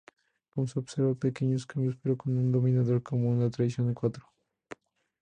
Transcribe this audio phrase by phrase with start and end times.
[0.49, 4.25] Como se observa, pequeños cambios pero con un denominador común: la tracción quattro.